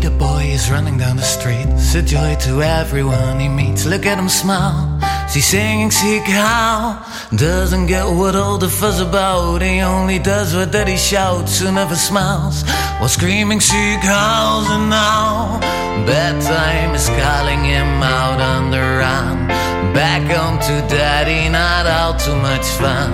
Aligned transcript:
The 0.00 0.10
boy 0.10 0.44
is 0.52 0.70
running 0.70 0.98
down 0.98 1.16
the 1.16 1.22
street. 1.22 1.66
It's 1.68 1.94
a 1.94 2.02
joy 2.02 2.36
to 2.46 2.62
everyone 2.62 3.40
he 3.40 3.48
meets. 3.48 3.86
Look 3.86 4.06
at 4.06 4.18
him 4.18 4.28
smile. 4.28 5.00
See 5.28 5.40
singing, 5.40 5.90
sieg 5.90 6.22
heil. 6.24 7.00
Doesn't 7.36 7.86
get 7.86 8.04
what 8.04 8.34
all 8.36 8.58
the 8.58 8.68
fuss 8.68 9.00
about. 9.00 9.62
He 9.62 9.80
only 9.80 10.18
does 10.18 10.54
what 10.54 10.72
daddy 10.72 10.96
shouts 10.96 11.60
who 11.60 11.72
never 11.72 11.96
smiles. 11.96 12.64
While 12.98 13.08
screaming, 13.08 13.60
sieg 13.60 14.00
heils 14.00 14.68
and 14.70 14.90
now. 14.90 15.60
Bedtime 16.06 16.94
is 16.94 17.08
calling 17.08 17.62
him 17.64 18.02
out 18.02 18.40
on 18.40 18.70
the 18.70 18.80
run. 18.80 19.48
Back 19.94 20.22
home 20.36 20.58
to 20.68 20.74
daddy, 20.94 21.48
not 21.48 21.86
out 21.86 22.18
too 22.18 22.36
much 22.36 22.66
fun. 22.82 23.10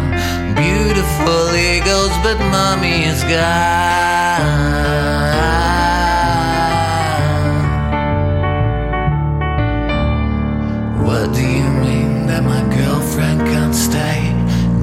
Beautiful 0.57 1.45
eagles, 1.55 2.15
but 2.25 2.39
mommy 2.51 3.05
is 3.05 3.23
gone. 3.25 4.00
You 11.61 11.71
mean 11.85 12.27
that 12.27 12.43
my 12.43 12.63
girlfriend 12.75 13.41
can't 13.53 13.75
stay? 13.75 14.21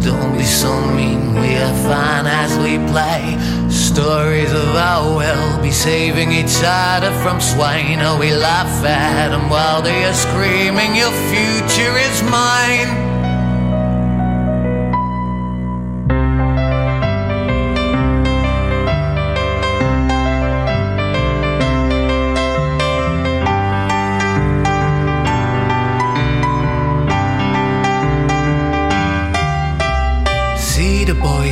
Don't 0.08 0.34
be 0.38 0.44
so 0.44 0.72
mean, 0.98 1.22
we 1.42 1.52
are 1.66 1.78
fine 1.90 2.28
as 2.44 2.52
we 2.64 2.74
play. 2.94 3.24
Stories 3.70 4.52
of 4.52 4.70
how 4.82 5.18
we'll 5.18 5.62
be 5.62 5.72
saving 5.72 6.32
each 6.32 6.58
other 6.64 7.12
from 7.24 7.42
swine. 7.42 8.00
Oh, 8.08 8.18
we 8.20 8.32
laugh 8.32 8.74
at 8.86 9.30
them 9.30 9.50
while 9.50 9.82
they 9.82 10.06
are 10.06 10.20
screaming, 10.26 10.92
Your 10.96 11.14
future 11.32 11.96
is 12.08 12.18
mine. 12.24 12.57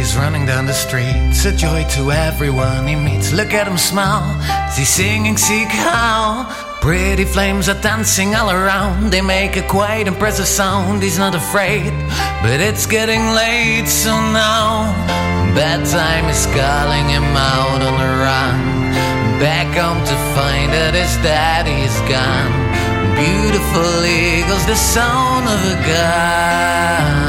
Is 0.06 0.16
running 0.16 0.46
down 0.46 0.68
the 0.68 0.74
street. 0.74 1.18
It's 1.32 1.46
a 1.46 1.52
joy 1.52 1.84
to 1.96 2.12
everyone 2.12 2.88
he 2.88 2.96
meets. 2.96 3.34
Look 3.34 3.56
at 3.56 3.68
him 3.68 3.76
smile. 3.76 4.28
See 4.70 4.86
singing, 4.86 5.36
sieg 5.36 5.68
heil. 5.68 6.46
Pretty 6.80 7.26
flames 7.26 7.68
are 7.70 7.82
dancing 7.82 8.36
all 8.36 8.52
around. 8.52 9.10
They 9.10 9.22
make 9.22 9.58
a 9.58 9.64
quite 9.64 10.06
impressive 10.06 10.46
sound. 10.46 11.02
He's 11.02 11.18
not 11.18 11.34
afraid, 11.34 11.92
but 12.44 12.60
it's 12.60 12.86
getting 12.86 13.24
late, 13.34 13.88
so 13.88 14.12
now 14.30 14.94
bedtime 15.56 16.30
is 16.30 16.46
calling 16.54 17.10
him 17.10 17.26
out 17.34 17.82
on 17.82 17.96
the 17.98 18.12
run. 18.26 18.62
Back 19.42 19.74
home 19.74 20.02
to 20.06 20.18
find 20.38 20.70
that 20.78 20.94
his 20.94 21.18
daddy's 21.26 21.98
gone. 22.06 22.54
Beautiful 23.18 24.06
eagles, 24.06 24.66
the 24.68 24.76
sound 24.76 25.48
of 25.50 25.60
a 25.74 25.78
gun. 25.90 27.25